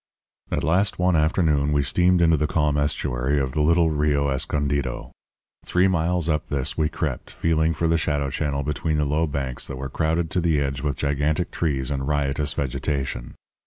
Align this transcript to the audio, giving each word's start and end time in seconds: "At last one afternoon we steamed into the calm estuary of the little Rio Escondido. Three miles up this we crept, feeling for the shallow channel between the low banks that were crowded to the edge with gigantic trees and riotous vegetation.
"At 0.49 0.63
last 0.63 0.97
one 0.97 1.15
afternoon 1.15 1.71
we 1.73 1.83
steamed 1.83 2.23
into 2.23 2.35
the 2.35 2.47
calm 2.47 2.75
estuary 2.75 3.39
of 3.39 3.51
the 3.51 3.61
little 3.61 3.91
Rio 3.91 4.29
Escondido. 4.29 5.11
Three 5.63 5.87
miles 5.87 6.27
up 6.27 6.47
this 6.47 6.75
we 6.75 6.89
crept, 6.89 7.29
feeling 7.29 7.71
for 7.71 7.87
the 7.87 7.99
shallow 7.99 8.31
channel 8.31 8.63
between 8.63 8.97
the 8.97 9.05
low 9.05 9.27
banks 9.27 9.67
that 9.67 9.75
were 9.77 9.89
crowded 9.89 10.31
to 10.31 10.41
the 10.41 10.59
edge 10.59 10.81
with 10.81 10.97
gigantic 10.97 11.51
trees 11.51 11.91
and 11.91 12.07
riotous 12.07 12.55
vegetation. 12.55 13.35